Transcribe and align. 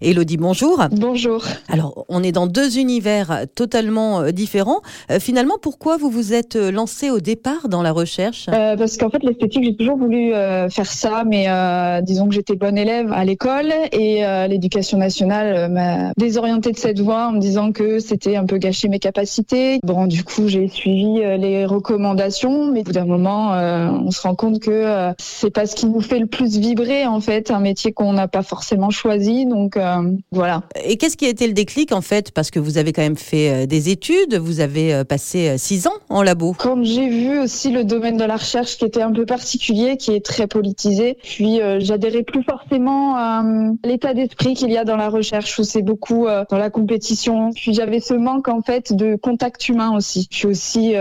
Elodie, 0.00 0.36
bonjour. 0.36 0.80
Bonjour. 0.92 1.44
Alors, 1.68 2.04
on 2.08 2.22
est 2.22 2.30
dans 2.30 2.46
deux 2.46 2.78
univers 2.78 3.46
totalement 3.56 4.20
euh, 4.20 4.30
différents. 4.30 4.80
Euh, 5.10 5.18
finalement, 5.18 5.56
pourquoi 5.60 5.96
vous 5.96 6.08
vous 6.08 6.32
êtes 6.32 6.54
euh, 6.54 6.70
lancé 6.70 7.10
au 7.10 7.18
départ 7.18 7.68
dans 7.68 7.82
la 7.82 7.90
recherche? 7.90 8.46
Euh, 8.48 8.76
Parce 8.76 8.96
qu'en 8.96 9.10
fait, 9.10 9.24
l'esthétique, 9.24 9.64
j'ai 9.64 9.74
toujours 9.74 9.96
voulu 9.96 10.32
euh, 10.32 10.68
faire 10.68 10.86
ça, 10.86 11.24
mais 11.26 11.46
euh, 11.48 12.00
disons 12.00 12.28
que 12.28 12.34
j'étais 12.36 12.54
bonne 12.54 12.78
élève 12.78 13.10
à 13.10 13.24
l'école 13.24 13.72
et 13.90 14.22
l'éducation 14.48 14.98
nationale 14.98 15.68
m'a 15.68 16.12
désorientée 16.16 16.70
de 16.70 16.78
cette 16.78 17.00
voie 17.00 17.26
en 17.26 17.32
me 17.32 17.40
disant 17.40 17.72
que 17.72 17.98
c'était 17.98 18.36
un 18.36 18.46
peu 18.46 18.58
gâcher 18.58 18.86
mes 18.86 19.00
capacités. 19.00 19.80
Bon, 19.82 20.06
du 20.06 20.22
coup, 20.22 20.46
j'ai 20.46 20.68
suivi 20.68 21.14
les 21.38 21.66
recommandations, 21.66 22.70
mais 22.70 22.80
au 22.80 22.84
bout 22.84 22.92
d'un 22.92 23.04
moment, 23.04 23.50
on 23.50 24.12
se 24.12 24.22
rend 24.22 24.36
compte 24.36 24.60
que 24.60 25.12
c'est 25.18 25.50
pas 25.50 25.66
ce 25.66 25.74
qui 25.74 25.86
nous 25.86 26.00
fait 26.00 26.20
le 26.20 26.26
plus 26.26 26.56
vibrer, 26.56 27.04
en 27.06 27.20
fait, 27.20 27.50
un 27.50 27.58
métier 27.60 27.92
qu'on 27.92 28.12
n'a 28.12 28.28
pas 28.28 28.42
forcément 28.42 28.90
choisi. 28.90 29.44
Donc, 29.44 29.76
euh, 29.76 29.87
voilà. 30.30 30.62
Et 30.84 30.96
qu'est-ce 30.96 31.16
qui 31.16 31.26
a 31.26 31.28
été 31.28 31.46
le 31.46 31.52
déclic 31.52 31.92
en 31.92 32.00
fait? 32.00 32.30
Parce 32.32 32.50
que 32.50 32.58
vous 32.58 32.78
avez 32.78 32.92
quand 32.92 33.02
même 33.02 33.16
fait 33.16 33.50
euh, 33.50 33.66
des 33.66 33.90
études, 33.90 34.34
vous 34.34 34.60
avez 34.60 34.94
euh, 34.94 35.04
passé 35.04 35.56
six 35.58 35.86
ans 35.86 35.94
en 36.08 36.22
labo. 36.22 36.54
Quand 36.58 36.82
j'ai 36.82 37.08
vu 37.08 37.38
aussi 37.38 37.70
le 37.70 37.84
domaine 37.84 38.16
de 38.16 38.24
la 38.24 38.36
recherche 38.36 38.78
qui 38.78 38.84
était 38.84 39.02
un 39.02 39.12
peu 39.12 39.26
particulier, 39.26 39.96
qui 39.96 40.12
est 40.12 40.24
très 40.24 40.46
politisé, 40.46 41.16
puis 41.22 41.60
j'adhérais 41.78 42.22
plus 42.22 42.42
forcément 42.42 43.16
à 43.16 43.42
l'état 43.84 44.14
d'esprit 44.14 44.54
qu'il 44.54 44.70
y 44.70 44.76
a 44.76 44.84
dans 44.84 44.96
la 44.96 45.08
recherche 45.08 45.58
où 45.58 45.64
c'est 45.64 45.82
beaucoup 45.82 46.26
dans 46.26 46.58
la 46.58 46.70
compétition. 46.70 47.50
Puis 47.54 47.74
j'avais 47.74 48.00
ce 48.00 48.14
manque 48.14 48.48
en 48.48 48.62
fait 48.62 48.92
de 48.92 49.16
contact 49.16 49.68
humain 49.68 49.94
aussi. 49.96 50.28
Puis 50.30 50.46
aussi 50.46 50.94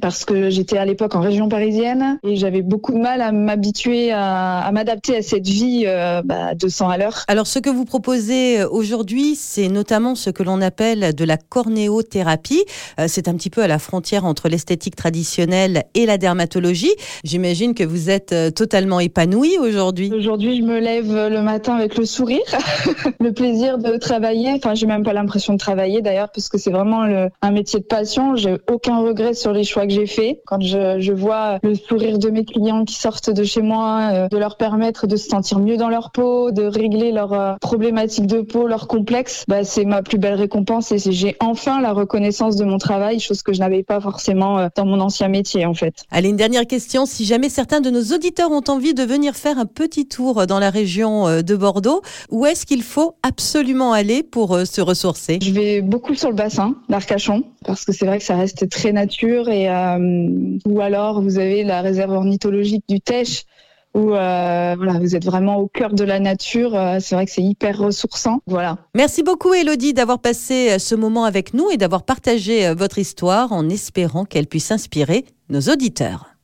parce 0.00 0.24
que 0.24 0.50
j'étais 0.50 0.78
à 0.78 0.84
l'époque 0.84 1.14
en 1.14 1.20
région 1.20 1.48
parisienne 1.48 2.18
et 2.22 2.36
j'avais 2.36 2.62
beaucoup 2.62 2.92
de 2.92 2.98
mal 2.98 3.20
à 3.20 3.32
m'habituer 3.32 4.12
à, 4.12 4.58
à 4.60 4.72
m'adapter 4.72 5.16
à 5.16 5.22
cette 5.22 5.46
vie 5.46 5.84
bah, 6.24 6.54
200 6.54 6.88
à 6.88 6.98
l'heure. 6.98 7.24
Alors 7.28 7.46
ce 7.46 7.58
que 7.58 7.70
vous 7.70 7.84
proposez 7.84 8.17
euh, 8.18 8.68
aujourd'hui, 8.70 9.34
c'est 9.34 9.68
notamment 9.68 10.14
ce 10.14 10.30
que 10.30 10.42
l'on 10.42 10.60
appelle 10.60 11.14
de 11.14 11.24
la 11.24 11.36
cornéothérapie. 11.36 12.64
Euh, 12.98 13.06
c'est 13.08 13.28
un 13.28 13.34
petit 13.34 13.50
peu 13.50 13.62
à 13.62 13.68
la 13.68 13.78
frontière 13.78 14.24
entre 14.24 14.48
l'esthétique 14.48 14.96
traditionnelle 14.96 15.84
et 15.94 16.06
la 16.06 16.18
dermatologie. 16.18 16.92
J'imagine 17.24 17.74
que 17.74 17.84
vous 17.84 18.10
êtes 18.10 18.32
euh, 18.32 18.50
totalement 18.50 19.00
épanouie 19.00 19.58
aujourd'hui. 19.58 20.12
Aujourd'hui, 20.12 20.58
je 20.58 20.62
me 20.62 20.78
lève 20.78 21.12
le 21.12 21.42
matin 21.42 21.74
avec 21.74 21.96
le 21.96 22.04
sourire, 22.04 22.40
le 23.20 23.32
plaisir 23.32 23.78
de 23.78 23.96
travailler. 23.96 24.52
Enfin, 24.52 24.74
j'ai 24.74 24.86
même 24.86 25.04
pas 25.04 25.12
l'impression 25.12 25.52
de 25.52 25.58
travailler 25.58 26.02
d'ailleurs, 26.02 26.30
parce 26.32 26.48
que 26.48 26.58
c'est 26.58 26.70
vraiment 26.70 27.04
le, 27.04 27.28
un 27.42 27.50
métier 27.50 27.80
de 27.80 27.84
passion. 27.84 28.36
J'ai 28.36 28.58
aucun 28.70 28.98
regret 28.98 29.34
sur 29.34 29.52
les 29.52 29.64
choix 29.64 29.86
que 29.86 29.92
j'ai 29.92 30.06
faits. 30.06 30.40
Quand 30.46 30.60
je, 30.60 31.00
je, 31.00 31.12
vois 31.12 31.58
le 31.62 31.74
sourire 31.74 32.18
de 32.18 32.30
mes 32.30 32.44
clients 32.44 32.84
qui 32.84 32.94
sortent 32.94 33.30
de 33.30 33.44
chez 33.44 33.62
moi, 33.62 34.28
de 34.28 34.36
leur 34.36 34.56
permettre 34.56 35.06
de 35.06 35.16
se 35.16 35.28
sentir 35.28 35.58
mieux 35.58 35.76
dans 35.76 35.88
leur 35.88 36.10
peau, 36.10 36.50
de 36.50 36.64
régler 36.64 37.12
leurs 37.12 37.58
problématiques 37.60 38.07
de 38.08 38.40
peau, 38.40 38.66
leur 38.66 38.88
complexe, 38.88 39.44
bah, 39.48 39.64
c'est 39.64 39.84
ma 39.84 40.02
plus 40.02 40.18
belle 40.18 40.34
récompense 40.34 40.92
et 40.92 40.98
j'ai 40.98 41.36
enfin 41.40 41.80
la 41.80 41.92
reconnaissance 41.92 42.56
de 42.56 42.64
mon 42.64 42.78
travail, 42.78 43.20
chose 43.20 43.42
que 43.42 43.52
je 43.52 43.60
n'avais 43.60 43.82
pas 43.82 44.00
forcément 44.00 44.58
euh, 44.58 44.68
dans 44.74 44.86
mon 44.86 45.00
ancien 45.00 45.28
métier 45.28 45.66
en 45.66 45.74
fait. 45.74 46.04
Allez, 46.10 46.28
une 46.28 46.36
dernière 46.36 46.66
question. 46.66 47.06
Si 47.06 47.24
jamais 47.24 47.48
certains 47.48 47.80
de 47.80 47.90
nos 47.90 48.14
auditeurs 48.14 48.50
ont 48.50 48.64
envie 48.68 48.94
de 48.94 49.02
venir 49.02 49.36
faire 49.36 49.58
un 49.58 49.66
petit 49.66 50.06
tour 50.06 50.46
dans 50.46 50.58
la 50.58 50.70
région 50.70 51.28
euh, 51.28 51.42
de 51.42 51.56
Bordeaux, 51.56 52.02
où 52.30 52.46
est-ce 52.46 52.66
qu'il 52.66 52.82
faut 52.82 53.14
absolument 53.22 53.92
aller 53.92 54.22
pour 54.22 54.54
euh, 54.54 54.64
se 54.64 54.80
ressourcer? 54.80 55.38
Je 55.42 55.52
vais 55.52 55.80
beaucoup 55.82 56.14
sur 56.14 56.30
le 56.30 56.34
bassin 56.34 56.74
d'Arcachon 56.88 57.44
parce 57.64 57.84
que 57.84 57.92
c'est 57.92 58.06
vrai 58.06 58.18
que 58.18 58.24
ça 58.24 58.36
reste 58.36 58.68
très 58.68 58.92
nature 58.92 59.48
et 59.48 59.68
euh, 59.68 60.58
ou 60.66 60.80
alors 60.80 61.20
vous 61.20 61.38
avez 61.38 61.64
la 61.64 61.82
réserve 61.82 62.12
ornithologique 62.12 62.84
du 62.88 63.00
Tèche 63.00 63.44
où 63.98 64.14
euh, 64.14 64.74
voilà, 64.76 64.98
vous 64.98 65.16
êtes 65.16 65.24
vraiment 65.24 65.56
au 65.56 65.66
cœur 65.66 65.92
de 65.92 66.04
la 66.04 66.20
nature. 66.20 66.74
Euh, 66.74 66.98
c'est 67.00 67.14
vrai 67.14 67.26
que 67.26 67.32
c'est 67.32 67.42
hyper 67.42 67.78
ressourçant. 67.78 68.40
Voilà. 68.46 68.78
Merci 68.94 69.22
beaucoup, 69.22 69.52
Elodie, 69.52 69.92
d'avoir 69.92 70.20
passé 70.20 70.70
euh, 70.70 70.78
ce 70.78 70.94
moment 70.94 71.24
avec 71.24 71.52
nous 71.52 71.70
et 71.70 71.76
d'avoir 71.76 72.04
partagé 72.04 72.72
votre 72.74 72.98
histoire 72.98 73.52
en 73.52 73.68
espérant 73.68 74.24
qu'elle 74.24 74.46
puisse 74.46 74.70
inspirer 74.70 75.24
nos 75.48 75.60
auditeurs. 75.60 76.37